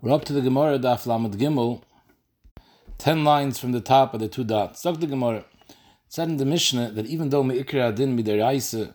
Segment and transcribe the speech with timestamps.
[0.00, 1.82] We're up to the Gemara Daf Lamed Gimel,
[2.98, 4.80] ten lines from the top of the two dots.
[4.80, 5.44] Talk the Gemara.
[5.68, 5.76] It
[6.08, 8.94] said in the Mishnah that even though Me'ikra Adin Midiraisa,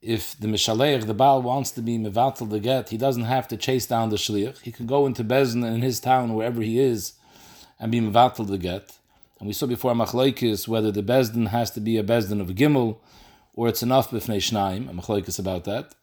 [0.00, 3.58] if the Mishaleich, the Baal, wants to be Mevatel the get, he doesn't have to
[3.58, 4.62] chase down the Shliach.
[4.62, 7.12] He can go into Bezin in his town, wherever he is,
[7.78, 8.96] and be Mevatel the get.
[9.40, 12.96] And we saw before Machlaikis whether the Bezdin has to be a Bezdin of Gimel,
[13.52, 15.94] or it's enough Bifnei Shnaim, a about that.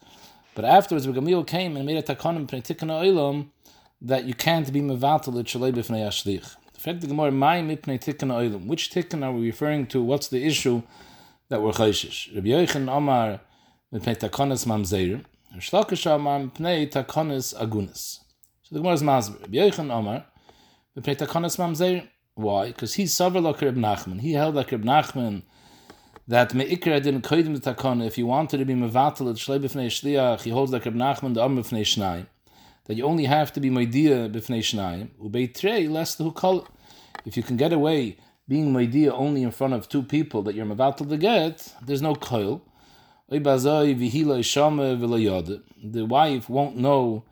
[0.53, 3.47] But afterwards, Gamliel came and made a takonim pnei tikkun
[4.01, 6.57] that you can't be mevatel it shalei b'fnei.
[6.73, 7.61] The fact the Gemara, my.
[7.61, 10.01] Which tikkun are we referring to?
[10.01, 10.83] What's the issue
[11.49, 12.35] that we're chayshish?
[12.35, 13.39] Rabbi Yochanan Omar
[13.91, 15.25] mipnei takonis mamzeir.
[15.57, 18.19] Shlakish Omar mipnei takonis agunis.
[18.61, 19.41] So the Gemara is mazber.
[19.41, 20.25] Rabbi Yochanan Omar
[20.95, 22.07] mipnei takonis mamzeir.
[22.35, 22.67] Why?
[22.67, 24.21] Because he's sover like Reb Nachman.
[24.21, 25.41] He held like Reb Nachman
[26.27, 28.05] that meikra didn't koidim the takana.
[28.05, 31.33] If you wanted to be mevatel at shlei b'fnei shliach, he holds like Reb Nachman
[31.33, 32.27] the am b'fnei shnayim.
[32.87, 35.09] That you only have to be meidia b'fnei shnayim.
[35.21, 36.67] Ubeitrei lest who call.
[37.25, 40.65] If you can get away being meidia only in front of two people that you're
[40.65, 42.61] mevatel to get, there's no koil.
[43.29, 43.39] The
[46.05, 47.25] wife won't know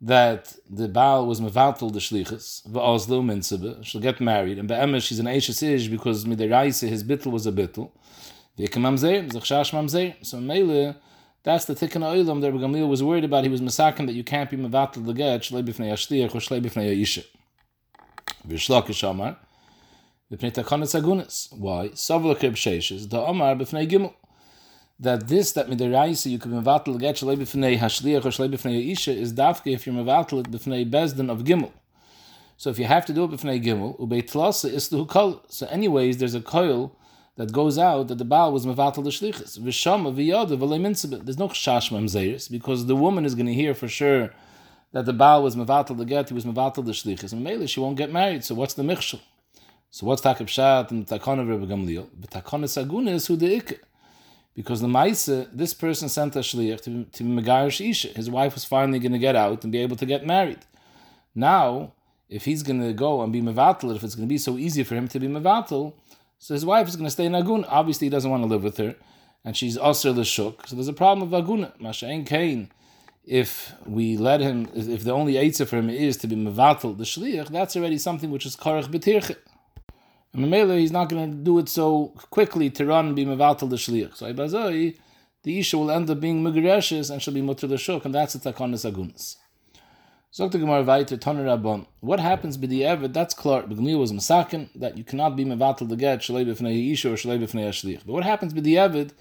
[0.00, 5.18] that the Baal was mevatel the shlichus, v'ozlo minsebe, she'll get married, and be'emes she's
[5.18, 7.90] an Eishes Ish because midiraisa his bittel was a bittel.
[10.22, 10.96] So mele,
[11.44, 13.44] that's the tikkun oilam that Rabbi Gamliel was worried about.
[13.44, 16.60] He was masakin that you can't be mevatel the get, shlei b'fnei ashliach, or shlei
[16.60, 17.24] b'fnei yisha.
[18.48, 19.36] V'shlakish amar,
[20.32, 21.52] v'pnei takonis agunis.
[21.52, 21.88] Why?
[21.88, 24.14] Savla krib sheishes, the amar b'fnei gimel
[24.98, 29.12] that this that midiraisa you could mevatel get shlei b'fnei hashliach or shlei b'fnei isha
[29.12, 31.72] is dafke if you're mevatel b'fnei bezdin of gimel.
[32.56, 35.40] So if you have to do it b'fnei gimel, ubeitlasa is the hukol.
[35.48, 36.96] So anyways, there's a coil
[37.36, 39.10] that goes out that the Baal was mevatel the
[40.56, 41.24] v'lei.
[41.24, 44.30] There's no chash mamzeris because the woman is going to hear for sure
[44.92, 47.32] that the Baal was mevatel the get, he was mevatel the shlichus.
[47.32, 48.44] And she won't get married.
[48.44, 49.20] So what's the michshel?
[49.90, 52.08] So what's takib shat and takon of Rebbe Gamliel?
[52.20, 53.78] The takon is who the ikka.
[54.54, 58.08] Because the Maisa, this person sent a shliach to, to Megarish Isha.
[58.08, 60.60] His wife was finally going to get out and be able to get married.
[61.34, 61.92] Now,
[62.28, 64.84] if he's going to go and be Mevatel, if it's going to be so easy
[64.84, 65.92] for him to be Mevatel,
[66.44, 67.64] so his wife is going to stay in Agun.
[67.70, 68.96] Obviously, he doesn't want to live with her.
[69.46, 70.68] And she's also the shuk.
[70.68, 71.74] So there's a problem with Aguna.
[71.78, 72.70] Masha'en Kain.
[73.24, 77.04] If we let him, if the only Eitzah for him is to be Mevatel, the
[77.04, 79.36] shliach, that's already something which is Karach B'tirche.
[80.34, 83.70] And Mamela, he's not going to do it so quickly to run and be mevatel
[83.70, 84.16] the shliach.
[84.16, 84.98] So Ibazoi,
[85.44, 88.34] the Isha will end up being Mugreshes and she'll be mutter the shuk, and that's
[88.34, 89.36] the takonis agunis.
[90.36, 91.86] Zok the Gemara weiter, Toner Rabban.
[92.00, 93.12] What happens with the Eved?
[93.12, 93.62] That's clear.
[93.62, 97.38] Begmil was Masakin, that you cannot be mevatel the get, shalei b'fnei Isha or shalei
[97.38, 98.04] b'fnei Ashliach.
[98.04, 99.12] But what happens with the Eved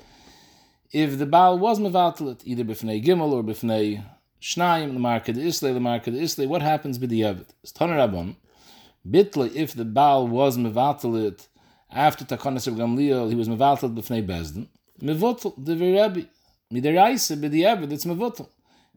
[0.92, 4.04] if the Baal was mevatel it, either b'fnei Gimel or b'fnei
[4.42, 7.50] Shnayim, the market Islay, the market Islay, what happens with the Eved?
[7.62, 8.36] It's Toner Rabban.
[9.08, 11.48] Bitly, if the Baal was mevatel it
[11.92, 14.66] after Takonis of Gamliel, he was mevatel b'fnei Bezdin.
[15.00, 16.28] Mevotel, the Rebbe.
[16.74, 18.50] Midiraisa, b'di'evid, it's mevotel.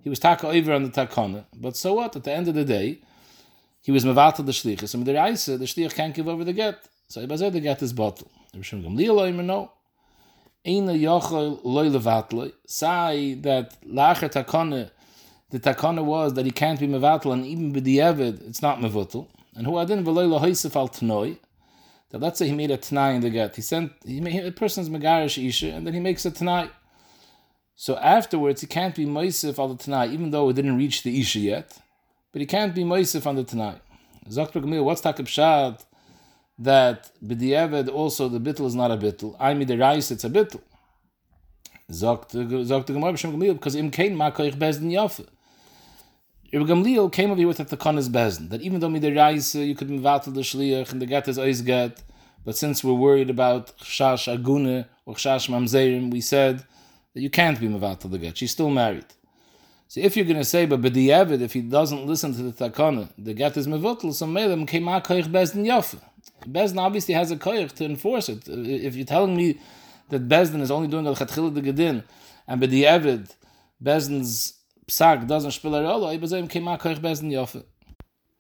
[0.07, 1.47] He was taka over on the Takona.
[1.53, 2.15] But so what?
[2.15, 3.01] At the end of the day,
[3.83, 4.91] he was mevatel the shlichus.
[4.91, 6.79] So midiraisa, the shlich can't give over the get.
[7.09, 8.31] So Ibazeh, the get is bottle.
[8.55, 9.73] Rishon Gamliel, oimer no.
[10.65, 12.53] Eina yochel loy levatle.
[12.69, 14.93] Say that lacher Takona,
[15.51, 19.27] the Takona was that he can't be mevatel, and even b'di'evid, it's not mevotel.
[19.57, 21.37] And who adin v'loy lahoisef al tnoi,
[22.11, 23.57] that let's say he made a t'nai in the get.
[23.57, 26.71] He sent, he made, a person's megarish isha, and then he makes a t'nai.
[27.79, 31.21] So afterwards, he can't be moisef on the t'nai, even though it didn't reach the
[31.21, 31.79] isha yet,
[32.33, 33.79] but he can't be moisef on the t'nai.
[34.31, 35.85] Zokter Gamil, what's takib shad?
[36.59, 39.37] That b'di'eved also the bittel is not a bittel.
[39.39, 40.63] I mean the rice, it's a bittel.
[41.91, 45.27] Zokter Gamil, because im kein makoich bezdin yafe.
[46.53, 49.75] Rabbi Gamliel came over here with a Takanas Bezin, that even though Midiraisa, uh, you
[49.75, 52.03] could mevatel the Shliach, and the get is always get,
[52.45, 56.65] but since we're worried about Chash Agune or Chash Mamzerim, we said
[57.17, 58.37] that you can't be mevatel the get.
[58.37, 59.07] She's still married.
[59.89, 63.09] So if you're going to say, but B'di'evid, if he doesn't listen to the Takana,
[63.17, 65.99] the get is mevatel, so Melem came koich Bezdin Yafa.
[66.47, 68.47] Bezdin obviously has a koich to enforce it.
[68.47, 69.59] If you're telling me
[70.11, 72.05] that Bezdin is only doing the Chatchil de Gedin,
[72.47, 73.31] and B'di'evid,
[73.83, 74.53] Bezdin's
[74.87, 77.65] psak doesn't spill a role, I bezem ke makoich bezdin yofe.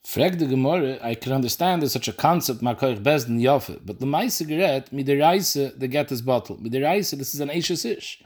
[0.05, 4.06] Frag the Gemara, I can understand there's such a concept, makoich bezdin yofe, but the
[4.06, 6.58] mit der Reise, the get is bottle.
[6.58, 8.22] Reise, this is an eishes ish.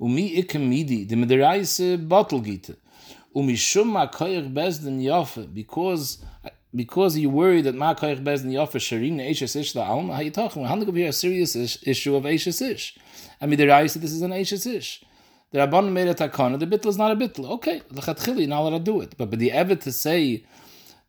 [0.00, 2.74] Umi ikem midi, the Reise bottle gite.
[3.36, 6.24] Umi shum makoich bezdin yofe, because
[6.74, 10.62] because you worry that makoich bezdin yofe sharin eishes ish la alma, how you talking?
[10.62, 12.96] We're handling here a serious issue of eishes ish.
[13.40, 15.04] And mit der Reise, this is an eishes ish.
[15.52, 17.50] The Rabban made a takana, the bittel is not a bittel.
[17.50, 19.16] Okay, the chatchili, now let her do it.
[19.18, 20.46] But, but the Eved to say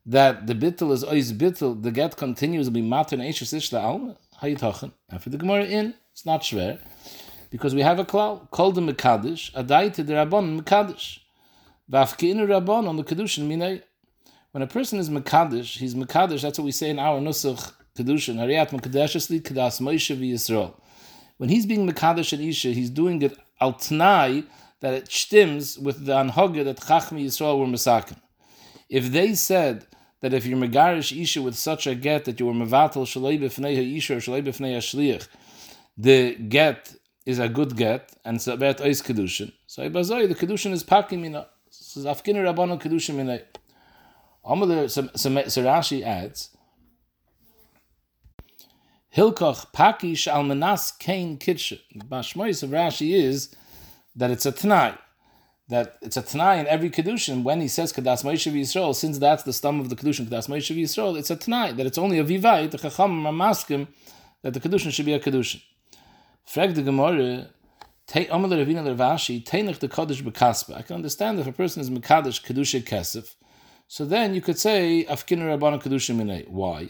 [0.06, 3.82] that the bittel is ois bittel, the get continues to be mater neishes ish la
[3.82, 4.92] alma, hayitachen.
[5.10, 6.80] And for the Gemara in, it's not schwer,
[7.52, 11.20] because we have a klal, called the Mekadosh, adaita the Rabban Mekadosh.
[11.92, 13.84] Vafkeinu Rabban on the Kedushin minay.
[14.52, 18.38] When a person is Mekadosh, he's Mekadosh, that's what we say in our Nusach Kedushin,
[18.38, 20.74] Hariyat Mekadeshes li Kedas Moshe v'Yisrael.
[21.38, 24.46] When he's being Mekadosh and Isha, he's doing it al tnai,
[24.80, 28.18] that it stims with the anhoga that Chachmi Yisrael were Mesakin.
[28.90, 29.86] If they said
[30.22, 33.98] that if you're Megarish Isha with such a get that you were Mevatel Shalei B'fnei
[33.98, 35.28] Isha or Shalei B'fnei Shliach,
[35.98, 36.96] the get
[37.26, 39.54] is a good get, and so bet ois kedushin.
[39.68, 41.48] So ibazoi the kedushin is pakim mina.
[41.70, 43.42] So afkinu rabbanu kedushin mina.
[44.46, 46.50] Amalur so Rashi adds.
[49.16, 51.80] Hilkoch pakish al menas kain kitche.
[51.96, 53.54] Bashmois of Rashi is
[54.16, 54.98] that it's a tnai.
[55.70, 59.44] That it's a tnai in every kedushin when he says kadas Moshe Yisrael, since that's
[59.44, 62.24] the stem of the kedushin kadas Moshe Yisrael, it's a tnai that it's only a
[62.24, 63.88] vivai the chacham maskim
[64.42, 65.62] that the kedushin should be a kedushin.
[66.46, 67.50] Frag the Gemara,
[68.30, 70.76] Amal Ravina Ravashi, Teinach the Kaddish Bekaspa.
[70.76, 73.36] I can understand if a person is Mekadosh Kedusha Kesef,
[73.88, 76.48] so then you could say Afkin Rabbana Kedusha Minay.
[76.48, 76.90] Why?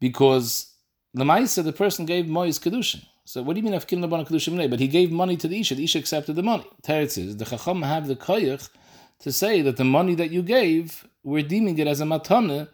[0.00, 0.74] Because
[1.14, 3.04] the Maisa, the person gave Mois Kedusha.
[3.24, 4.68] So what do you mean Afkin Rabbana Kedusha Minay?
[4.68, 5.76] But he gave money to the Isha.
[5.76, 6.66] The Isha accepted the money.
[6.82, 8.68] Teretz is the Chacham have the koyach
[9.20, 12.68] to say that the money that you gave, we're deeming it as a matana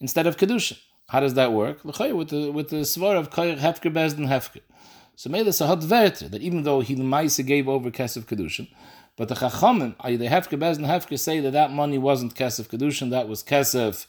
[0.00, 0.76] instead of Kedusha.
[1.08, 1.84] How does that work?
[1.84, 4.60] With the with the svar of koyach hefker bezden hefker.
[5.14, 8.68] So Mele Sahad Verter, that even though he Lemaisa gave over Kesef Kedushin,
[9.16, 13.10] but the Chachamim, the Hefker Bez and Hefker say that that money wasn't Kesef Kedushin,
[13.10, 14.06] that was Kesef,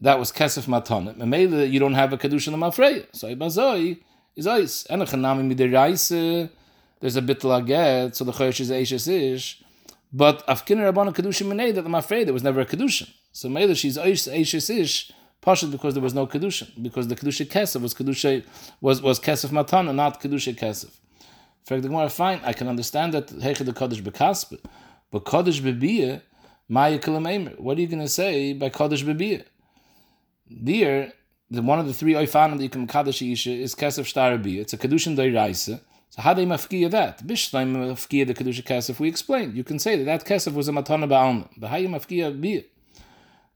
[0.00, 1.20] that was Kesef Matanim.
[1.20, 3.06] And Mele, you don't have a Kedushin of Mafreya.
[3.12, 3.98] So Ibazoi
[4.36, 4.86] is Ois.
[4.88, 6.48] And a Chanami Midiraisa,
[7.00, 9.62] there's a bit laget, so the Chosh is Eishes Ish.
[10.12, 13.10] But Afkin Rabbana Kedushin Minei, that I'm afraid there was never a Kedushin.
[13.32, 15.12] So Mele, she's Ois Eishes Ish,
[15.42, 18.44] Pashut because there was no kedusha, because the kedusha kesef was kedusha
[18.80, 20.90] was was kesef matana, not kedusha kesef.
[21.64, 24.58] For the Gemara, fine, I can understand that heche the kodesh bekaspe,
[25.10, 26.22] but kodesh bebiyah,
[26.68, 27.58] maya kilameimer.
[27.58, 29.44] What are you going to say by kodesh bebiyah?
[30.50, 31.12] There,
[31.50, 34.72] the one of the three oifanim that you can kadosh isha is kesef shtar It's
[34.72, 35.80] a kedushin doiraisa.
[36.10, 37.24] So how do you mafkiya that?
[37.26, 38.98] Bishleim mafkiya the kedusha kesef.
[38.98, 39.56] We explained.
[39.56, 41.48] You can say that that kesef was a matana ba'alma.
[41.56, 42.64] But how you mafkiya biyah?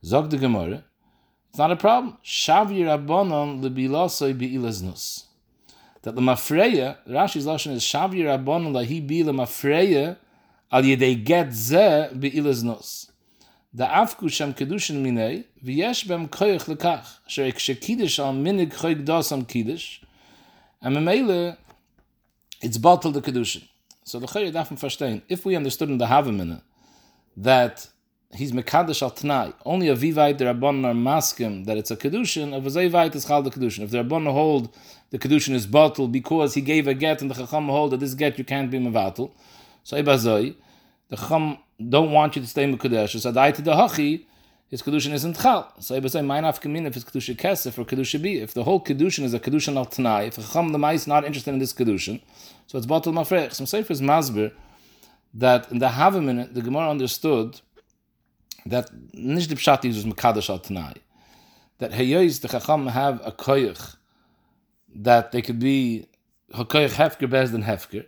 [0.05, 0.83] Zog the Gemara.
[1.53, 2.17] It's not a problem.
[2.25, 5.25] Shavi Rabbanon lebilasoi be'ilaznus.
[6.01, 10.17] That the mafreya, Rashi's lashon is Shavi Rabbanon lahi bi lemafreya
[10.71, 13.11] al yedei get ze be'ilaznus.
[13.71, 19.47] The afku shem kedushin minei v'yesh bem koyach lekach asher kshekidish al minig choyk dosam
[19.47, 19.99] kiddush
[20.81, 21.55] and memele
[22.63, 23.67] it's bottled the kedushin.
[24.05, 25.21] So the chayyid dafim verstehen.
[25.29, 26.63] If we understood in the Havamina
[27.37, 27.89] that
[28.33, 29.53] he's mekadosh al tnai.
[29.65, 32.55] Only a vivite the rabbanon are maskim that it's a kedushin.
[32.55, 33.83] A zayvite is chal the kedushin.
[33.83, 34.73] If the rabbanon hold
[35.11, 38.13] the kedushin is bottled because he gave a get and the chacham hold that this
[38.13, 39.31] get you can't be mevatel.
[39.83, 40.55] So ibazoi,
[41.09, 41.57] the chacham
[41.89, 43.19] don't want you to stay mekadosh.
[43.19, 44.25] So adai to the hachi,
[44.67, 45.71] his kedushin isn't chal.
[45.79, 48.41] So ibazoi, mine afkamin if it's kedusha kesef or kedusha bi.
[48.41, 51.51] If the whole kedushin is a kedushin al tnai, if chacham the is not interested
[51.51, 52.21] in this kedushin,
[52.67, 53.53] so it's bottled mafrech.
[53.53, 54.51] Some sefer is masber
[55.33, 57.61] that in the Havamin, the Gemara understood
[58.65, 60.93] that die Pshat is Mekadosh al Tanai.
[61.79, 63.97] That Hayois, the Chacham have a koyach,
[64.95, 66.07] that they could be
[66.53, 68.05] Hakoyach Hefker better than Hefker.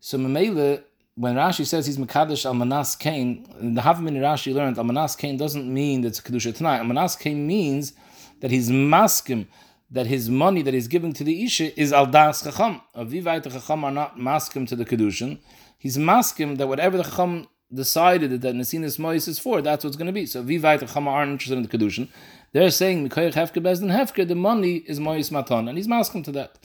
[0.00, 0.82] So Mamela,
[1.14, 5.16] when Rashi says he's Mekadosh al Manas Kain, in the Havmin Rashi learned al Manas
[5.16, 6.78] Kain doesn't mean that it's Kedusha Tanai.
[6.78, 7.94] Al Manas Kain means
[8.40, 9.46] that he's maskim,
[9.90, 12.80] that his money that he's giving to the Isha is al das Chacham.
[12.94, 15.38] Avivait the Chacham are not maskim to the Kedushin.
[15.78, 20.06] He's maskim that whatever the Chacham decided that Nesinas Mois is for, that's what's going
[20.06, 20.26] to be.
[20.26, 22.08] So Vivait and Chama aren't interested in the Kedushin.
[22.52, 26.32] They're saying Mikoyach Hefke Bezdin Hefke, the money is Mois Matan, and he's masking to
[26.32, 26.58] that.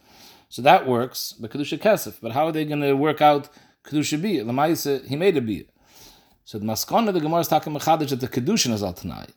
[0.49, 2.17] So that works, the Kedusha Kesef.
[2.21, 3.49] But how are they going to work out
[3.83, 4.45] Kedusha Biyah?
[4.45, 5.67] Lamaisa, he made a Biyah.
[6.45, 9.27] So the Maskana, the Gemara is talking Mechadish that the Kedushin is Al Tanai.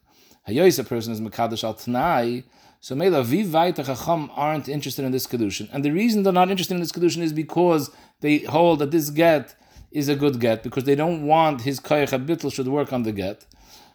[0.48, 2.44] Hayois, a person is Mechadish Al Tanai.
[2.80, 5.68] So Mela, Vivait and Chacham aren't interested in this Kedushin.
[5.72, 9.10] And the reason they're not interested in this Kedushin is because they hold that this
[9.10, 9.54] get
[9.92, 13.12] is a good get because they don't want his koyach habitl should work on the
[13.12, 13.46] get.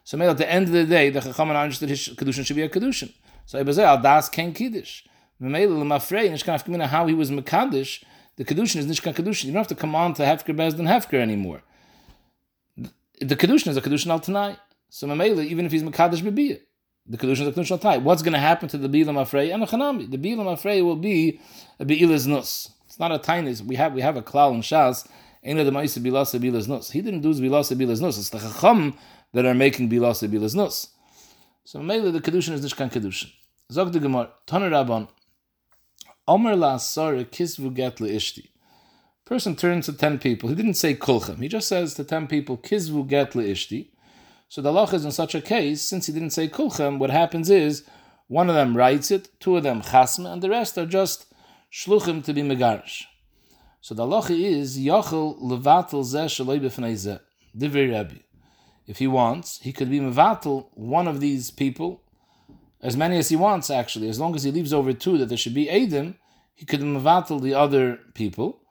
[0.04, 2.62] So at the end of the day, the chacham are interested his kedushin should be
[2.62, 3.13] a kedushin.
[3.46, 5.04] So Ibazay al das ken kiddush.
[5.39, 8.04] Maybe lemafrei nishkan afkamina how he was mekadosh.
[8.38, 9.46] The kedushin is nishkan kedushin.
[9.46, 11.62] You don't have to come on to hefker bez than hefker anymore.
[12.77, 14.58] The kedushin is a kedushin al tanai.
[14.89, 16.62] So Mamela, even if he's mekadosh bebiyah,
[17.06, 18.01] the kedushin is a kedushin al tanai.
[18.01, 20.10] What's going to happen to the bilam afrei and the chanami?
[20.10, 21.42] The bilam afrei will be
[21.80, 22.72] a be'ilas nus.
[22.86, 23.56] It's not a tiny.
[23.66, 25.06] We have we have a klal in shas
[25.48, 26.92] Ein the Maisa Bilasa Bilas.
[26.92, 28.06] He didn't do Bilasa Bilas.
[28.06, 28.98] It's the Chacham
[29.32, 30.89] that are making Bilasa Bilas.
[31.63, 33.32] So Mele, the Kedushin is nicht kein Kedushin.
[33.72, 35.08] Sog the Gemara, Toner Rabban,
[36.27, 38.01] Omer kisvu get.
[39.24, 40.50] Person turns to 10 people.
[40.50, 41.42] He didn't say kulchem.
[41.42, 43.88] He just says to 10 people, kisvu get le ishti.
[44.50, 47.50] So the law is in such a case, since he didn't say kulchem, what happens
[47.50, 47.86] is
[48.27, 51.25] one of them writes it, two of them chasma, and the rest are just
[51.72, 53.06] shluchim to be megarish.
[53.81, 57.19] So the law is yachel levatel zeh shaloi b'fnei zeh.
[57.57, 58.22] Divrei Rebbe.
[58.86, 62.01] If he wants, he could be mevatel one of these people
[62.81, 64.07] as many as he wants, actually.
[64.10, 66.15] As long as he leaves over two that there should be Adim,
[66.53, 68.62] he could mevatel the other people.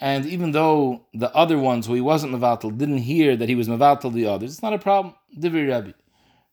[0.00, 3.68] And even though the other ones who he wasn't mevatel didn't hear that he was
[3.68, 5.14] mevatel the others, it's not a problem.
[5.38, 5.92] Divi Rabbi.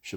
[0.02, 0.16] If he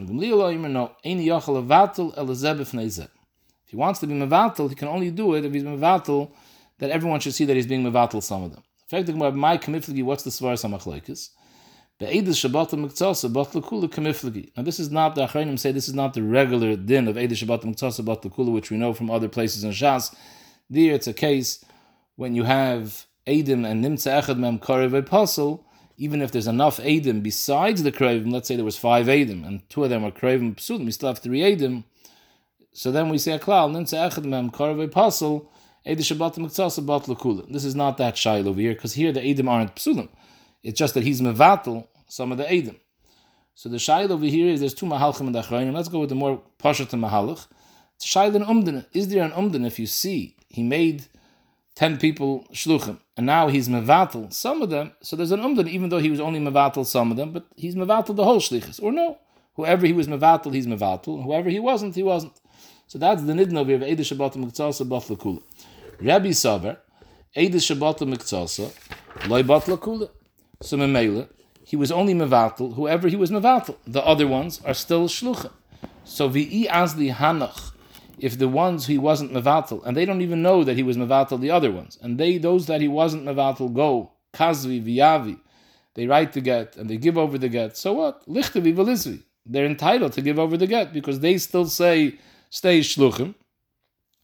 [3.75, 6.31] wants to be mevatel, he can only do it if he's mevatel
[6.79, 8.63] that everyone should see that he's being mevatel some of them.
[8.87, 11.29] Effectively, my commitment, what's the svar samachlekes?
[12.01, 12.69] Now this is not
[15.15, 18.51] the Achronim say this is not the regular din of Eidish Shabbat Muktzasa Bat Lakula,
[18.51, 20.13] which we know from other places in Shas.
[20.69, 21.63] There it's a case
[22.15, 25.59] when you have Eidim and Nimtza Echad Mem Karev
[25.97, 29.69] even if there's enough Eidim besides the Krevim, let's say there was five Eidim and
[29.69, 31.83] two of them are Krevim Psulim, we still have three Eidim.
[32.73, 35.49] So then we say a klal, Nimtza Echad Mem Karev Apostle,
[35.85, 36.17] This is
[37.75, 40.09] not that shail over here, because here the Eidim aren't Psulim.
[40.63, 42.77] It's just that he's mevatel some of the Eidim.
[43.55, 45.73] So the shail over here is there's two mahalchim in the achronim.
[45.73, 47.45] Let's go with the more pashat mahalach.
[47.95, 48.85] It's shail and umdin.
[48.93, 51.05] Is there an umdin if you see he made
[51.75, 54.93] ten people shluchim and now he's mevatel some of them?
[55.01, 57.75] So there's an umdin even though he was only mevatel some of them, but he's
[57.75, 59.19] mevatel the whole shlichus or no?
[59.55, 61.23] Whoever he was mevatel, he's mevatel.
[61.23, 62.33] Whoever he wasn't, he wasn't.
[62.87, 65.41] So that's the nidin over here Eidish Shabbat Miktzasa Bat Lakula.
[66.01, 66.77] Rabbi Saber,
[67.35, 68.71] Eidish Shabbat Miktzasa,
[69.27, 70.09] Loi Bat Lakula.
[70.61, 71.27] So Memela,
[71.63, 73.75] he was only mevatel, whoever he was mevatel.
[73.85, 75.51] The other ones are still shluchim.
[76.05, 77.71] So vi'i azli hanach,
[78.17, 81.39] if the ones he wasn't mevatel, and they don't even know that he was mevatel
[81.39, 85.39] the other ones, and they those that he wasn't mevatel go kazvi viyavi,
[85.95, 87.77] they write the get and they give over the get.
[87.77, 88.27] So what?
[88.27, 89.23] Lichtevi velizvi.
[89.45, 92.15] They're entitled to give over the get because they still say
[92.49, 93.35] stay shluchim.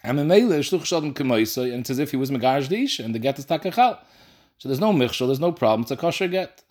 [0.01, 3.97] And it's as if he was megarish and the get is takachal.
[4.57, 5.81] So there's no michshel, there's no problem.
[5.81, 6.63] It's a kosher get.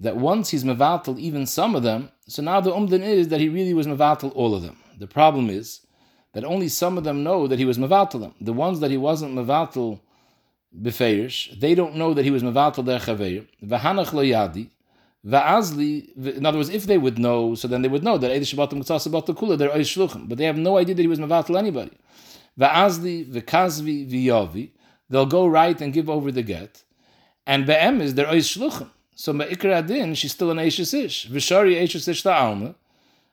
[0.00, 3.48] That once he's mevatel even some of them, so now the umdin is that he
[3.48, 4.76] really was mevatel all of them.
[4.98, 5.86] The problem is
[6.32, 8.34] that only some of them know that he was mevatel them.
[8.40, 10.00] The ones that he wasn't mevatel
[10.78, 13.46] befeirish, they don't know that he was mevatel their chaveir.
[13.62, 14.70] V'hanach lo yadi.
[15.26, 18.54] Va'azli, in other words, if they would know, so then they would know that Eidish
[18.54, 21.18] Shabbat Mitzvah Shabbat Kula, they're Eish Shluchim, but they have no idea that he was
[21.18, 21.92] mevatel anybody.
[22.58, 24.70] Va'azli, v'kazvi, v'yovi.
[25.08, 26.84] They'll go right and give over the get.
[27.46, 28.88] And be'em is their ois shluchim.
[29.14, 31.28] So me'ikra adin, she's still an eishes ish.
[31.28, 32.74] V'shari eishes ish ta'alma.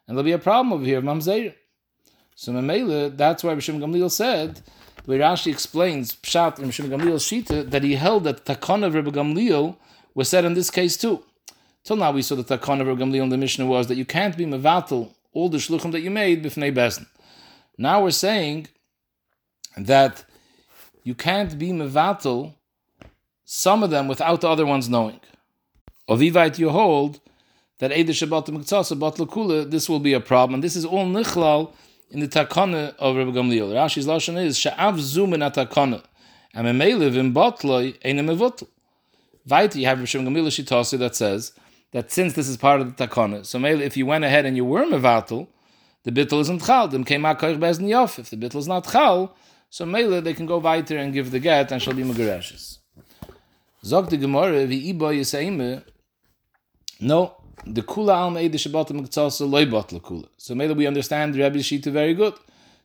[0.07, 1.53] And there'll be a problem over here of mamzeir.
[2.39, 4.61] So Mamela, that's why Rishim Gamliel said,
[5.03, 8.93] the way Rashi explains Pshat in Rishim Gamliel's Shita, that he held that Takon of
[8.93, 9.75] Rebbe Gamliel
[10.13, 11.23] was said in this case too.
[11.87, 14.35] Till now we saw the Takon of Gamliel in the Mishnah was that you can't
[14.35, 17.05] be mevatel all the shluchim that you made b'fnei besen.
[17.77, 18.67] Now we're saying
[19.77, 20.25] that
[21.05, 22.55] you can't be mevatel
[23.45, 25.21] some of them without the other ones knowing.
[26.09, 27.21] Ovivite you hold
[27.79, 30.55] that Eda Shabbat Miktsasa Bat this will be a problem.
[30.55, 31.71] And this is all nichlal
[32.11, 33.71] in the takana of Rabbi Gamliel.
[33.71, 36.03] Rashi's lashon is sha'av zumin atakana.
[36.53, 38.67] And memeliv in batloi ein mevutel.
[39.45, 41.53] Vite you have Rishon Gamliel Shitasi that says
[41.91, 44.55] that since this is part of the takana, so Mele, if you went ahead and
[44.55, 45.47] you were mevatel,
[46.07, 46.87] the bittel isn't chal.
[46.87, 47.43] Then came out.
[47.43, 49.35] If the bittel is not chal,
[49.69, 52.77] so mele they can go weiter and give the get and shall be megareshes.
[53.83, 55.11] Zog the Gemara vi ibo.
[57.01, 60.29] No, the kula al meide shabbat mektzasa loy bottle kula.
[60.37, 62.35] So mele we understand the Rebbe Shita very good.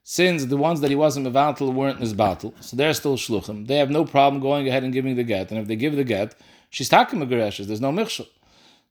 [0.02, 3.68] Since the ones that he wasn't mevatel weren't in his battle, so they're still shluchim.
[3.68, 6.02] They have no problem going ahead and giving the get, and if they give the
[6.02, 6.34] get,
[6.70, 7.66] she's taking megareshes.
[7.66, 8.26] There's no michshel.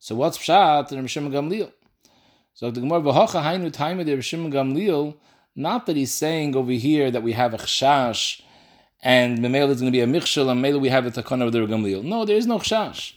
[0.03, 1.71] So what's pshat in Rishim Gamliel?
[2.55, 5.15] So the Gemara v'hocha hainu taime de Rishim Gamliel.
[5.55, 8.41] Not that he's saying over here that we have a chashash
[9.03, 11.51] and Memel is going to be a michshel and Mele we have a takana of
[11.51, 12.03] the Gamliel.
[12.03, 13.13] No, there is no chashash.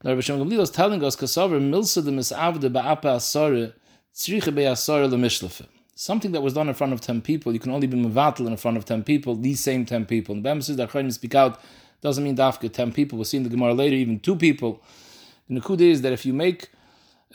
[0.00, 3.72] The Rabbi Shem Gamliel is telling us kasaver milsa de misavde ba'apa asare
[4.14, 5.66] tzriche be'asare le'mishlefe.
[5.94, 8.58] Something that was done in front of ten people, you can only be mevatel in
[8.58, 10.34] front of ten people, these same ten people.
[10.34, 11.58] And the Bama says that Chayim speak out
[12.02, 13.16] doesn't mean dafka ten people.
[13.16, 14.82] We'll see in the Gemara later, even two people.
[15.48, 16.70] The Nakud is that if you make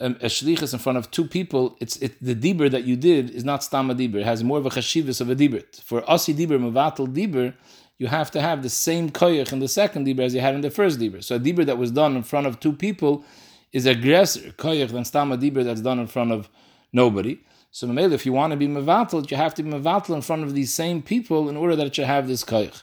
[0.00, 3.30] um, a shlichus in front of two people, it's it, the dibur that you did
[3.30, 4.16] is not stama dibur.
[4.16, 5.64] It has more of a chashivas of a dibur.
[5.82, 7.54] For asi dibur, mavatal dibur,
[7.98, 10.60] you have to have the same koyach in the second dibur as you had in
[10.60, 11.22] the first dibur.
[11.22, 13.24] So a dibur that was done in front of two people
[13.72, 16.48] is a aggressor koyach than stam dibur that's done in front of
[16.92, 17.40] nobody.
[17.70, 20.52] So if you want to be mevatel, you have to be mevatel in front of
[20.52, 22.82] these same people in order that should have this koyach.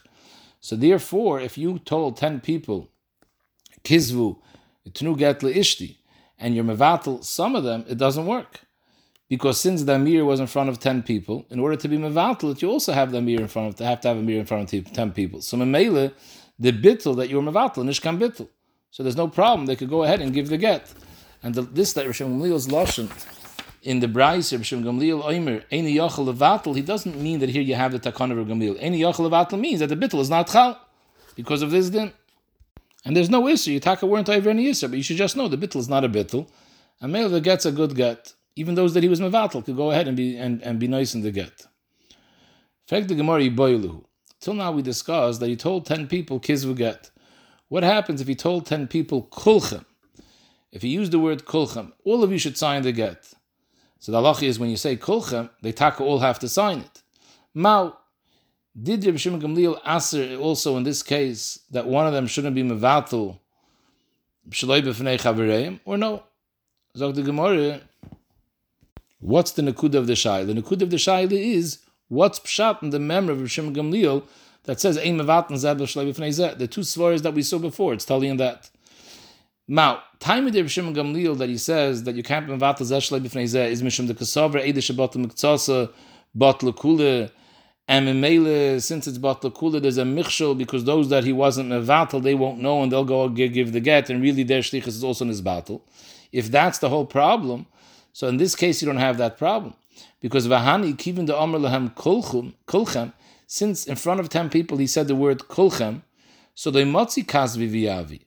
[0.60, 2.88] So therefore, if you told ten people,
[3.84, 4.36] kizvu,
[4.92, 5.96] tnu get ishti,
[6.38, 8.60] and you're mevatel some of them, it doesn't work.
[9.30, 12.60] Because since the Amir was in front of 10 people, in order to be Mevatel,
[12.60, 14.44] you also have the Amir in front of, to have to have a Amir in
[14.44, 15.40] front of 10 people.
[15.40, 16.12] So Memele,
[16.58, 18.48] the bittel that you were Mevatel, Nishkan bittel.
[18.90, 19.66] So there's no problem.
[19.66, 20.92] They could go ahead and give the get.
[21.44, 23.08] And the, this that Rishon Gamliel's Lashon
[23.82, 27.76] in the Bryce, Rishon Gamliel Oimer, Eini Yochel Levatel, he doesn't mean that here you
[27.76, 28.82] have the Takon of Gamliel.
[28.82, 30.76] Eini Yochel Levatel means that the bittel is not Chal
[31.36, 32.12] because of this din.
[33.04, 33.72] And there's no issue.
[33.72, 36.04] You a weren't over any issue, but you should just know the bittel is not
[36.04, 36.48] a bittel.
[37.02, 40.06] Male that gets a good get even those that he was mevatel could go ahead
[40.08, 41.66] and be and, and be nice in the get.
[42.86, 43.48] Fact the Gemara.
[44.40, 47.10] Till now we discussed that he told ten people kizvu get.
[47.68, 49.84] What happens if he told ten people kulchem?
[50.72, 53.32] If he used the word kulchem, all of you should sign the get.
[53.98, 57.02] So the halacha is when you say kulchem, they taka all have to sign it.
[57.54, 57.98] Mao,
[58.80, 62.62] did Reb Shimon Gamliel aser also in this case that one of them shouldn't be
[62.62, 63.38] mevatel
[64.50, 66.22] shaloi b'fnei chavereim or no?
[66.96, 67.80] Zog the Gemara,
[69.20, 70.46] What's the Nakuda of the Shaila?
[70.46, 74.24] The Nakuda of the Shaila is what's Pshat in the memory of Rishim Gamliel
[74.64, 76.58] that says Ein Mevaten Zed Zeh.
[76.58, 78.70] The two svaras that we saw before, it's telling that.
[79.68, 83.02] Now, time of the Rishim Gamliel that he says that you can't be Mevaten Zed
[83.02, 85.92] Zeh is Mishum the Kasavar Eidish Shabbat Miktsasa
[86.34, 87.30] Bat Lakula.
[87.90, 92.22] And Mimele, since it's Bat Lakula, there's a Michshel because those that he wasn't Mevatel,
[92.22, 95.24] they won't know and they'll go give the get, and really their Shlichus is also
[95.24, 95.84] in his battle.
[96.30, 97.66] If that's the whole problem,
[98.12, 99.74] so in this case, you don't have that problem
[100.20, 103.12] because vahani kivin the amr lahem kulchem.
[103.48, 106.02] Since in front of ten people he said the word kulchem,
[106.54, 108.20] so they motzi kasvi viavi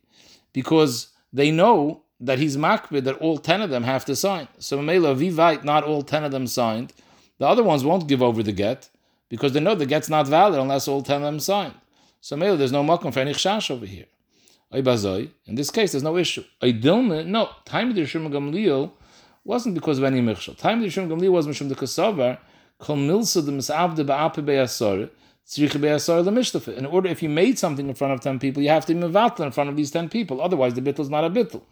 [0.52, 4.46] because they know that he's makbid that all ten of them have to sign.
[4.58, 6.92] So mela vivite, not all ten of them signed.
[7.38, 8.90] The other ones won't give over the get
[9.34, 11.74] because they know the get's not valid unless all ten of them signed.
[12.20, 14.06] So mela, there's no makom for any chash over here.
[14.72, 16.44] In this case, there's no issue.
[16.62, 18.92] No, time of the Shema Gamliel
[19.44, 20.56] wasn't because of any michshel.
[20.56, 22.38] Time of the Yishim Gamli was mishum the kasavar
[22.78, 25.10] kol milsa the misavde ba'ape be'asor
[25.46, 26.76] tzrich be'asor lemishtafe.
[26.76, 29.00] In order, if you made something in front of ten people, you have to be
[29.00, 30.40] mevatl in front of these ten people.
[30.40, 31.62] Otherwise, the bittul is not a bittul.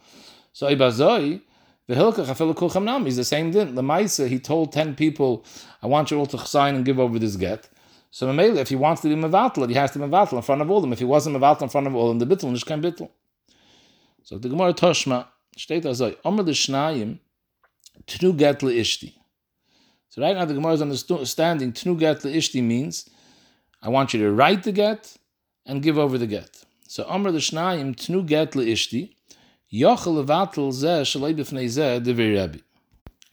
[0.52, 1.40] So ibazoi
[1.88, 3.74] the hilkach kol chamnam is the same din.
[3.74, 5.44] The Maisa he told ten people,
[5.82, 7.68] I want you all to sign and give over this get.
[8.10, 10.70] So if he wants to be mevatl, he has to be mevatl in front of
[10.70, 10.92] all them.
[10.92, 13.10] If he wasn't mevatl in front of all them, the bittul is kein bittul.
[14.22, 17.18] So the Gemara Toshma steht also, Omer de Shnayim,
[18.06, 19.14] Tnu get ishti.
[20.08, 23.08] So right now the Gemara is understanding Tnu get ishti means
[23.80, 25.16] I want you to write the get
[25.66, 26.64] and give over the get.
[26.86, 29.14] So Amr l'shnayim Tnu get ishti
[29.72, 32.58] yochel levatel zeh shalei b'fnei zeh devir Rabbi.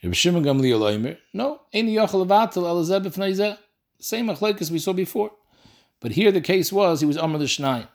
[0.04, 3.58] Rabbi Shimon Gamliel Oimer, no, any yochel levatel el zeh b'fnei zeh.
[4.00, 5.32] Same as we saw before.
[6.00, 7.88] But here the case was he was Amr l'shnayim.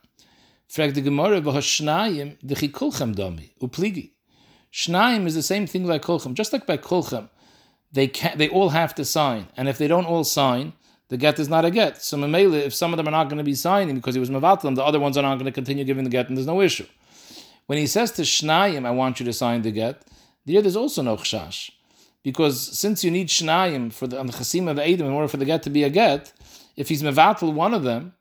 [0.69, 4.11] Frag the Gemara v'hashnayim d'chikulchem dami upligi.
[4.75, 6.35] Shnaim is the same thing like Kolchem.
[6.35, 7.29] Just like by Kolchem,
[7.93, 9.47] they can they all have to sign.
[9.57, 10.73] And if they don't all sign,
[11.11, 12.03] the get is not a get.
[12.03, 14.31] So Mamela, if some of them are not going to be signing because he was
[14.31, 16.61] Mavatim, the other ones are not going to continue giving the get, and there's no
[16.61, 16.87] issue.
[17.67, 20.03] When he says to Shnayim, I want you to sign the get,
[20.45, 21.71] there there's also no chshash.
[22.23, 25.37] Because since you need Shnayim for the, on the Chasim of Edom in order for
[25.37, 26.33] the get to be a get,
[26.77, 28.15] if he's Mavatil one of them,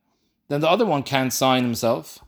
[0.50, 2.20] then the other one can't sign himself.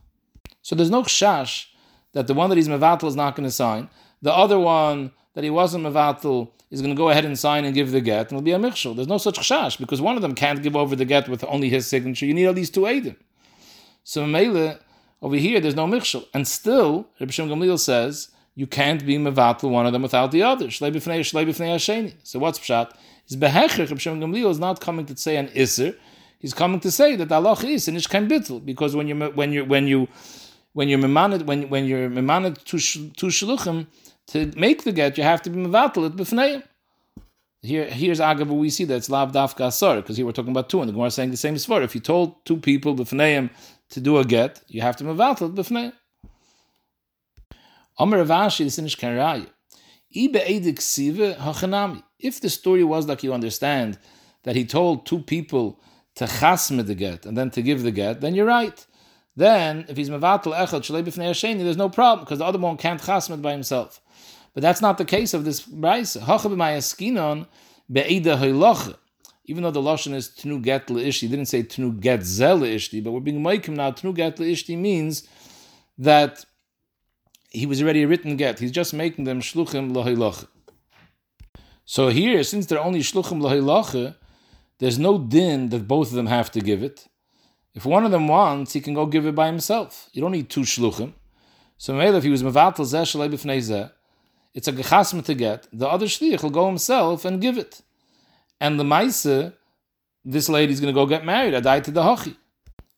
[0.62, 1.68] So there's no chshash
[2.14, 3.90] that the one that he's Mavatil is not going to sign.
[4.22, 7.76] The other one that he wasn't mevatel is going to go ahead and sign and
[7.76, 8.96] give the get, and it'll be a michshel.
[8.96, 11.70] There's no such chash because one of them can't give over the get with only
[11.70, 12.26] his signature.
[12.26, 13.18] You need at least two edim.
[14.04, 14.80] So Mele,
[15.22, 19.70] over here, there's no michshel, and still Rabbi Shimon Gamliel says you can't be mevatel
[19.70, 20.72] one of them without the other.
[20.72, 22.92] So what's pshat?
[23.28, 25.96] Is behecher Rabbi Shimon Gamliel is not coming to say an iser.
[26.40, 29.66] He's coming to say that Allah is and ishkan bittel because when you when you
[29.66, 30.08] when you
[30.74, 33.88] when you're memaned when when you're memaned to to shluchim
[34.28, 36.64] to make the get, you have to be mevatel it b'fneim.
[37.62, 40.70] Here, here's agav we see that it's lav dafka asar because here we're talking about
[40.70, 43.50] two, and the Gemara is saying the same as If you told two people b'fneim
[43.90, 45.94] to do a get, you have to mevatel it b'fneim.
[47.98, 48.66] Omer Ravashi,
[48.98, 49.50] Kanraya.
[52.20, 54.00] If the story was like you understand
[54.44, 55.80] that he told two people
[56.16, 58.86] to chasme the get and then to give the get, then you're right.
[59.36, 62.78] Then, if he's mevatel echad shalei b'fnei hasheni, there's no problem because the other one
[62.78, 64.02] can't chasme by himself.
[64.54, 66.16] But that's not the case of this brayse.
[69.48, 73.20] Even though the lashon is tnu get leishti, didn't say tnu get zel but we're
[73.20, 73.92] being maikim now.
[73.92, 75.28] Tnu get leishti means
[75.98, 76.46] that
[77.50, 78.60] he was already a written get.
[78.60, 80.48] He's just making them shluchim lahilacha.
[81.86, 84.16] So here, since they're only shluchim lahilacha,
[84.80, 87.08] there's no din that both of them have to give it.
[87.74, 90.10] If one of them wants, he can go give it by himself.
[90.14, 91.14] You don't need two shluchim.
[91.78, 93.92] So if he was mevatel zeh,
[94.54, 95.68] it's a gechasma to get.
[95.72, 97.82] The other shliach will go himself and give it.
[98.60, 99.54] And the maisa,
[100.24, 101.54] this lady's going to go get married.
[101.54, 102.36] I died to the hachi.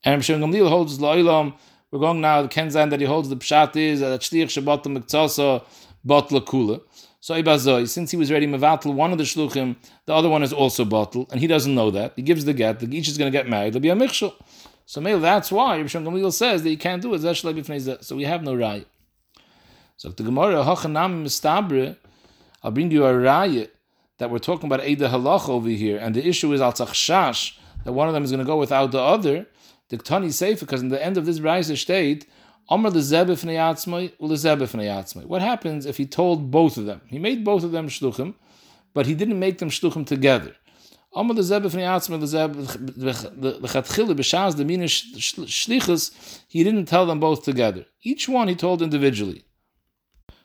[0.04, 1.56] And Shem Gamliel holds lo'ilam.
[1.91, 2.41] We're going now.
[2.41, 5.63] The Kenzan that he holds the pshat is that shliach shabat miktsasa
[6.06, 6.82] batla kula.
[7.20, 10.54] So Ibazoi, since he was ready mevatel one of the shluchim, the other one is
[10.54, 12.13] also bottle, and he doesn't know that.
[12.15, 12.80] He gives the get.
[12.80, 13.74] The each is going to get married.
[13.74, 14.34] There'll be a mikshel.
[14.86, 18.04] So maybe that's why Shem Gamliel says that you can't do it.
[18.06, 18.88] So we have no right.
[19.98, 21.98] So the Gemara, Hachanam Mistabre,
[22.63, 23.70] I'll bring you a raya
[24.17, 27.93] that we're talking about Eida Halach over here, and the issue is Al Shash, that
[27.93, 29.47] one of them is going to go without the other.
[29.89, 32.27] The Ktani Sefer, because in the end of this raya state,
[32.69, 32.84] What
[35.41, 37.01] happens if he told both of them?
[37.08, 38.34] He made both of them shluchim,
[38.93, 40.53] but he didn't make them shluchim together.
[46.49, 47.86] He didn't tell them both together.
[48.03, 49.45] Each one he told individually.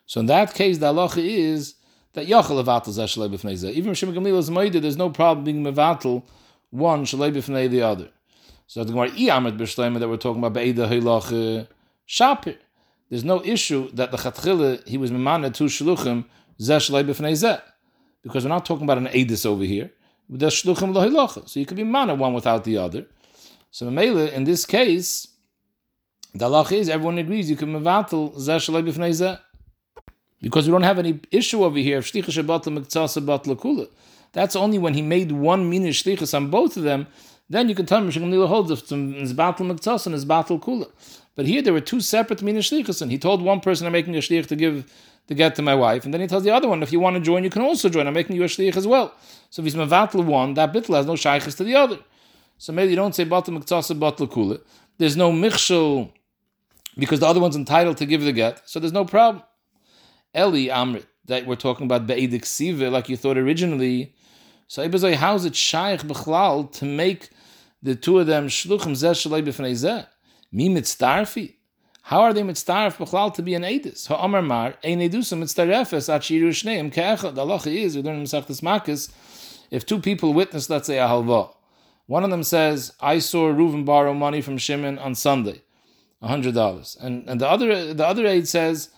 [0.07, 1.75] So in that case, the halacha is
[2.15, 3.73] that yachal levatel zeh shalei b'fnei zeh.
[3.73, 6.23] Even Shimon Gamliel is moide, there's no problem being mevatel
[6.71, 8.09] one shalei b'fnei the other.
[8.67, 11.67] So the Gemara iyamet b'shleima that we're talking about be'eda hilach uh,
[12.09, 12.57] shapir.
[13.09, 16.25] There's no issue that the chatchile he was memana two shluchim
[16.61, 17.61] zeh shalei b'fnei zeh,
[18.23, 19.91] because we're not talking about an edis over here.
[20.29, 23.07] There's shluchim lohilacha, so you could be mana one without the other.
[23.71, 25.29] So in this case,
[26.35, 29.39] the halacha is everyone agrees you can mevatel zeh shalei b'fnei zeh
[30.43, 32.37] because we don't have any issue over here of shlichus
[33.57, 33.89] kula.
[34.33, 37.07] That's only when he made one minish shlichus on both of them.
[37.49, 40.91] Then you can tell him Shemnila holds if it's battle miktsas and it's battle kula.
[41.35, 44.17] But here there were two separate minish shlichus, and he told one person, "I'm making
[44.17, 44.91] a shlich to give
[45.29, 47.15] to get to my wife," and then he tells the other one, "If you want
[47.17, 48.07] to join, you can also join.
[48.07, 49.13] I'm making you a shlich as well."
[49.51, 51.99] So if he's mevatel one, that bitl has no shaykhs to the other.
[52.59, 54.61] So maybe you don't say battle miktsas battle kula.
[54.99, 56.11] There's no michshel
[56.99, 59.43] because the other one's entitled to give the get, so there's no problem.
[60.37, 64.15] Eli Amrit that we're talking about Be'edik Siva, like you thought originally.
[64.67, 67.31] So Ibazai, how is it Shaykh Bechlal to make
[67.83, 70.07] the two of them Shluchim Zeh Shalei B'fnei Zeh?
[70.51, 71.55] Mi mitztarfi?
[72.03, 74.09] How are they mitztarf Bechlal to be an Edis?
[74.09, 77.35] Ha'amar Mar, Ein Edusam mitztarefes at Shiru Shneim Ke'echad.
[77.35, 79.13] The halacha is, we learn in Makkos,
[79.71, 81.55] if two people witness, let's say, a halva,
[82.07, 85.63] one of them says, I saw Reuven borrow money from Shimon on Sunday,
[86.23, 87.01] $100.
[87.01, 88.91] And, and the other the other aide says,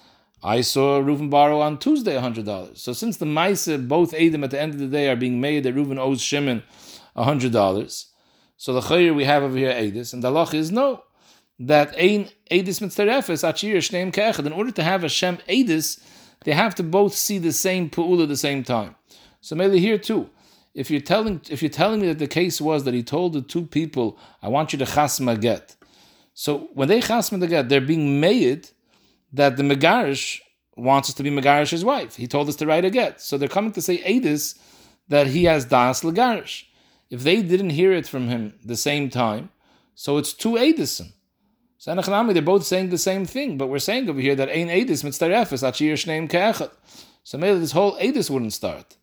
[0.47, 2.77] I saw Reuven borrow on Tuesday $100.
[2.77, 5.63] So since the Maisa, both Adam at the end of the day are being made
[5.63, 6.63] that Reuven owes Shimon
[7.17, 8.07] $100,
[8.59, 11.03] so the Chayr we have over here Adis, and the Lach is no,
[11.59, 14.45] that Ein Adis Mitzterefes, Achir Shneim Keechad.
[14.45, 16.03] In order to have a Shem Adis,
[16.45, 18.97] they have to both see the same Pu'ula at the same time.
[19.41, 20.29] So maybe here too,
[20.75, 23.41] if you're telling if you're telling me that the case was that he told the
[23.41, 25.77] two people, I want you to chasma get.
[26.35, 28.69] So when they chasma the get, they're being made
[29.35, 30.41] that the Megarish
[30.77, 32.17] wants us to be Megarish's wife.
[32.17, 33.21] He told us to write a get.
[33.21, 34.59] So they're coming to say Adis
[35.09, 36.65] that he has Das Legarish.
[37.11, 39.51] If they didn't hear it from him the same time,
[39.95, 41.13] so it's two Adisim.
[41.79, 45.03] So they're both saying the same thing, but we're saying over here that Ein Adis
[45.03, 46.71] mitztarefes achir shneim ke'echad.
[47.25, 48.97] So maybe this whole Adis wouldn't start.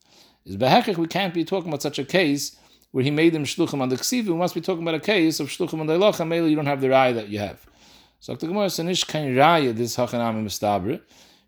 [0.45, 2.57] Is behekich we can't be talking about such a case
[2.91, 4.25] where he made them shluchim on the ksiv.
[4.25, 6.27] We must be talking about a case of shluchim on the locha.
[6.27, 7.65] Maybe you don't have the eye that you have.
[8.21, 11.01] So the Gemara says, kein raya this hachanami mistabre,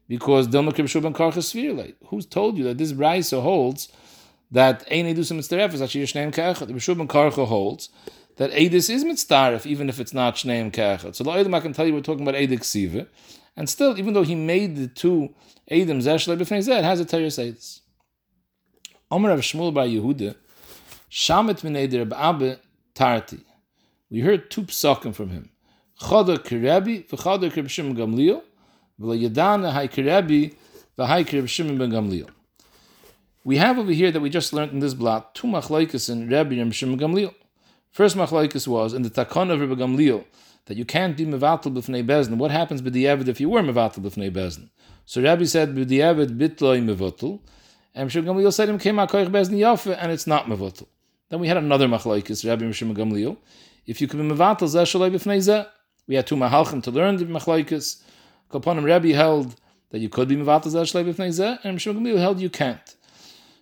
[0.07, 3.89] because Dilma Kribshu ben Karchas Who's told you that this Raisa holds
[4.49, 6.65] that Ein Edusim Mitzdaref is actually Shneim Ke'echad?
[6.65, 7.89] The Bishub ben Karcha holds
[8.37, 11.13] that Edis is Mitzdaref, even if it's not Shneim Ke'echad.
[11.13, 13.05] So the I can tell you we're talking about Edik Siva,
[13.55, 15.29] and still, even though he made the two
[15.69, 17.81] Edim Zeshle B'fnei it has a Teres Edis.
[19.11, 20.35] Omer of Shmuel by Yehuda,
[21.11, 22.57] Shamet Mineder Ba'abe
[22.95, 23.41] Tarti.
[24.09, 25.51] We heard two psakim from him.
[26.03, 28.41] Choda Kirebi, v'choda Kireb Shimon Gamliel,
[28.99, 30.53] v'layadana hai Kirebi,
[30.97, 32.29] v'hai Kireb Shimon ben Gamliel.
[33.45, 36.55] We have over here that we just learned in this blot two machlaikas in Rabbi
[36.55, 37.33] and Shimon Gamliel.
[37.91, 40.25] First machlaikas was in the takon of Rabbi Gamliel
[40.65, 42.35] that you can't be mevatel b'fnei bezin.
[42.35, 44.69] What happens b'diavad if you were mevatel b'fnei bezin?
[45.05, 47.39] So Rabbi said b'diavad bitloi mevatel,
[47.95, 50.85] and Shimon Gamliel said him came akoich bezin yafe, and it's not mevatel.
[51.29, 53.37] Then we had another machlaikas Rabbi and Shimon Gamliel.
[53.85, 55.65] If you could be mevatel zeh shaloi b'fnei zeh,
[56.07, 58.01] we had two mahalchim to learn the machlaikas.
[58.51, 59.55] Koponim Rebbe held
[59.89, 62.95] that you could be mevatel zeh b'fnei and Gamliel held you can't.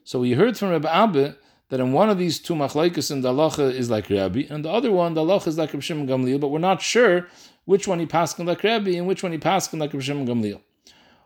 [0.04, 1.36] So we heard from Rebbe Abbe
[1.70, 4.70] that in one of these two machlaikas in the halacha is like Rabbi, and the
[4.70, 7.28] other one the halacha is like Shimon Gamliel, but we're not sure
[7.66, 10.62] which one he passed like Rabbi and which one he passed like Shimon Gamliel.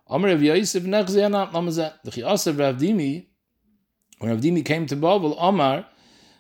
[0.08, 1.94] Amr Rav Yosef nechze anat lamazet.
[2.04, 3.26] The Chiyasav Rav Dimi,
[4.20, 5.86] when Rav Dimi came to Bavel, Amar,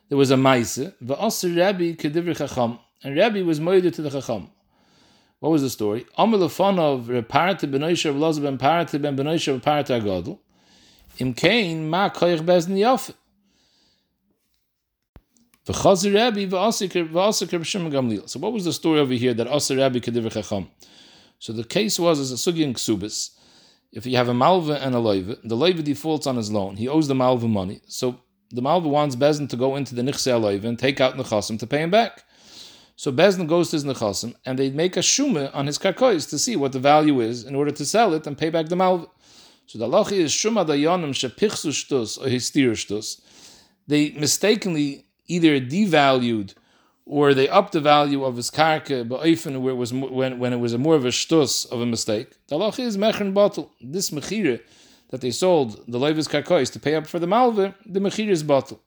[0.09, 4.51] there was a Maise, V'asir Rabbi kedivri chacham, and Rabbi was moided to the chacham.
[5.39, 6.06] What was the story?
[6.17, 8.15] Amr lefanov reparate benoisha of
[8.60, 10.39] parate ben benoisha of parate agadol.
[11.19, 13.13] Im ma koich.
[15.65, 18.30] V'chazir Rabbi Shimon Gamliel.
[18.30, 20.69] So what was the story over here that Asir Rabbi kedivri chacham?
[21.39, 23.32] So the case was as a sugi ksubis.
[23.91, 26.76] If you have a malva and a loiva, the loiva defaults on his loan.
[26.76, 27.82] He owes the malva money.
[27.88, 28.19] So
[28.52, 31.65] the malva wants Bezin to go into the nichse loiva and take out nechasim to
[31.65, 32.24] pay him back.
[32.97, 36.39] So Bezin goes to his nechasim and they make a shuma on his karkois to
[36.39, 39.08] see what the value is in order to sell it and pay back the malva.
[39.67, 43.21] So the lachi is shuma dayanim shepichsu shtus or histir shtus.
[43.88, 46.53] They mistakenly either devalued
[47.05, 50.58] or they upped the value of his karka ba'ofen where it was when, when it
[50.58, 52.31] was a more of a shtus of a mistake.
[52.47, 53.71] The lachi is mechern bottle.
[53.81, 54.62] This mechira
[55.10, 58.41] that they sold the levis karkois to pay up for the malva, the mechira is
[58.41, 58.81] bottle.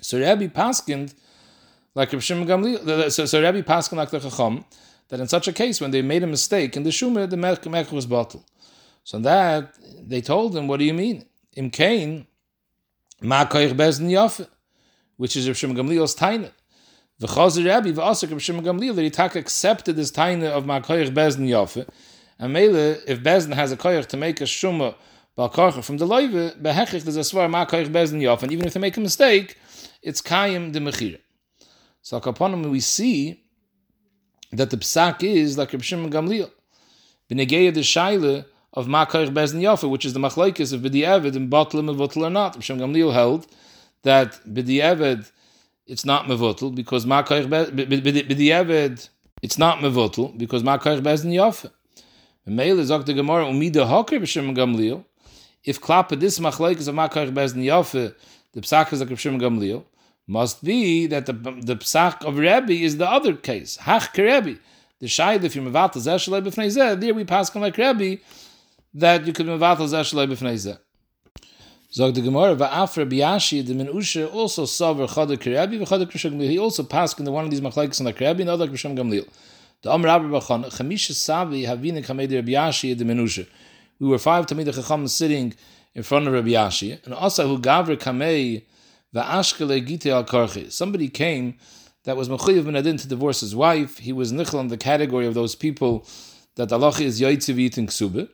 [0.00, 1.14] So Rabbi Paskind
[1.94, 3.10] like Rav Shimon Gamliel.
[3.10, 4.64] So, so Rabbi Paskin like the Chacham
[5.08, 7.92] that in such a case when they made a mistake in the Shumah the Mech
[7.92, 8.44] was bottled.
[9.04, 11.26] So that they told him, "What do you mean?
[11.56, 12.26] Im Kain
[13.20, 14.48] Ma Koich Bezin Yafe,"
[15.16, 16.50] which is Rav Shimon Gamliel's taina.
[17.18, 20.80] The Chazer Rabbi v'Asik Rav Shimon Gamliel that he tak accepted this taina of Ma
[20.80, 21.88] Koich Bezin Yafe,
[22.38, 24.94] and Mele if Bezin has a koich to make a Shumah.
[25.36, 28.78] From the loive, behechich there's a svar ma koich bezin yof, and even if they
[28.78, 29.56] make a mistake,
[30.00, 31.18] it's kayim de mechira.
[32.04, 33.42] So Kapanim we see
[34.52, 36.50] that the psak is like Reb Shimon Gamliel.
[37.30, 41.88] B'negeya the shaila of Makayich Bezin Yafa, which is the machlaikis of and Batel and
[41.88, 42.56] Mevotel or not.
[42.56, 43.46] Reb Shimon Gamliel held
[44.02, 45.32] that B'di'evid
[45.86, 49.08] it's not Mevotel because Makayich B'di'evid
[49.40, 51.70] it's not Mevotel because Makayich Bezin Yafa.
[52.44, 55.02] Meil is the Gemara Umida Hoker B'Shimon Gamliel.
[55.64, 58.14] If klapa this machlaikis of Makayich Bezin Yafa,
[58.52, 59.84] the psak is like Shimon Gamliel
[60.26, 63.78] must be that the the psach of Rebbe is the other case.
[63.78, 64.58] Hach Rebbe.
[65.00, 68.22] The shayd if you mevatel zeh b'fnei zeh, there we pass like Rebbe
[68.94, 70.78] that you could mevatel zeh b'fnei zeh.
[71.92, 76.50] Zog the Gemara va'af Rabbi Yashi the Menusha also saver chadar Rebbe v'chadar Krishon Gamliel.
[76.50, 79.28] He also passed in the one of these machlekes like Rebbe and other Krishon Gamliel.
[79.82, 83.46] The Amr Rabbi Bachon Chamisha Savi Havina Kamei Rabbi Yashi the Menusha.
[84.00, 85.54] We were five Tamid Chacham sitting
[85.94, 88.62] in front of Rabbi Yashi and also who Gavre Kamei
[89.14, 91.54] Somebody came
[92.02, 93.98] that was Mechuyev ben Adin to divorce his wife.
[93.98, 96.04] He was Nichel in the category of those people
[96.56, 98.28] that Allah is Yaitziv eating Ksube.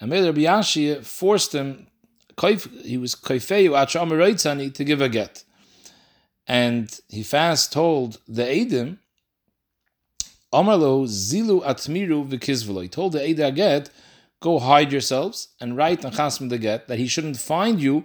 [0.00, 1.86] And Meir Rabbi Yashi forced him,
[2.82, 5.44] he was Kaifeyu Achamareitzani to give a get.
[6.48, 8.98] And he fast told the Eidim,
[10.52, 12.82] Amarlo Zilu Atmiru Vikizvelo.
[12.82, 13.90] He told the Eidah get,
[14.40, 18.04] go hide yourselves and write on Chasm the get that he shouldn't find you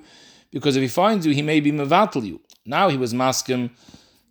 [0.52, 2.42] because if he finds you, he may be mevatel you.
[2.66, 3.72] Now he was maskim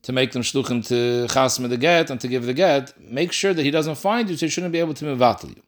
[0.03, 2.99] to make them shluchim to chasm the get and to give the get.
[3.01, 5.63] Make sure that he doesn't find you, so he shouldn't be able to mevatel you.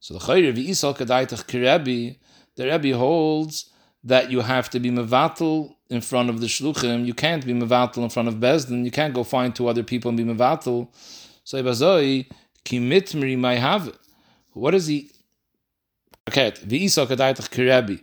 [0.00, 2.18] So the chayr v'isal kadaitach kirebi,
[2.56, 3.70] the Rebbe holds
[4.04, 7.06] that you have to be mevatel in front of the shluchim.
[7.06, 8.84] You can't be mevatel in front of bezdin.
[8.84, 10.88] You can't go find two other people and be mevatel.
[11.44, 12.26] So ibazoi
[12.64, 13.96] kimitmri may have.
[14.52, 15.10] What is he?
[16.28, 18.02] Okay, v'isal kadaitach kirebi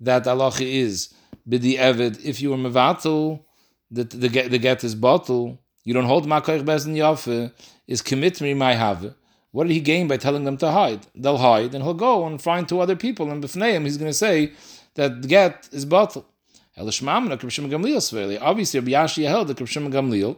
[0.00, 1.12] that Allah is
[1.48, 2.24] bidi evid.
[2.24, 3.42] If you were mevatel,
[3.90, 5.58] the the get the get is bottle.
[5.84, 7.52] You don't hold makoich bezin yafe.
[7.86, 9.14] Is commit me my have.
[9.52, 11.06] What did he gain by telling them to hide?
[11.14, 14.16] They'll hide, and he'll go and find two other people, and b'fneim he's going to
[14.16, 14.52] say
[14.94, 16.24] that the get is bottle.
[16.78, 20.36] Obviously, Rabbi Yashi held the Rabbi Gamliel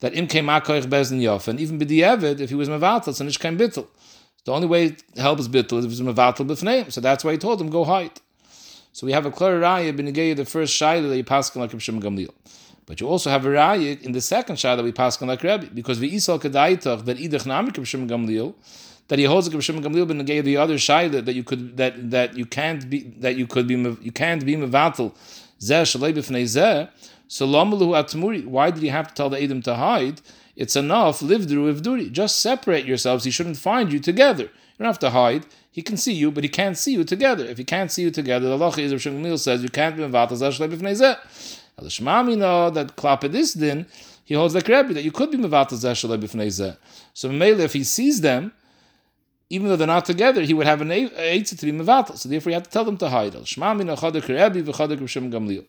[0.00, 3.38] that im came makoich bezin and even bidi evid, if he was mevatel, so nish
[3.38, 3.86] came bittel.
[4.44, 6.90] The only way it helps bittel is if he's mevatel b'fneim.
[6.92, 8.20] So that's why he told him go hide.
[8.98, 11.80] So we have a clear raya b'negei the first shayla that you pass like Rav
[11.80, 12.34] Shimon Gamliel.
[12.84, 15.44] But you also have a raya in the second shayla that we pass on like
[15.44, 18.54] Rabbi because the isal kedaitach that idach namik Rav Shimon Gamliel
[19.06, 22.36] that he holds Rav Shimon Gamliel b'negei the other shayla that you could that that
[22.36, 25.14] you can't be that you could be you can't be mevatel
[25.60, 26.90] zeh shalei b'fnei zeh.
[27.28, 28.46] So lamalu atmuri.
[28.46, 30.22] Why did he have to tell the Edom to hide?
[30.56, 31.22] It's enough.
[31.22, 32.10] Live through ivduri.
[32.10, 33.22] Just separate yourselves.
[33.22, 34.42] He shouldn't find you together.
[34.44, 35.46] You don't have to hide.
[35.70, 37.44] He can see you, but he can't see you together.
[37.44, 40.02] If he can't see you together, the Allah is Rav Shimon says you can't be
[40.02, 41.16] mevatel zashlei b'fnei zeh.
[41.80, 43.86] Shmami know that klapa this din
[44.24, 46.76] he holds like Rebbe that you could be mevatel zashlei b'fnei zeh.
[47.14, 48.52] So Mele, if he sees them,
[49.50, 52.16] even though they're not together, he would have an eitzah to be mevatel.
[52.16, 53.34] So therefore, you have to tell them to hide.
[53.34, 55.64] El Shmami know chadik Rebbe v'chadik Rav Shimon Gamliel.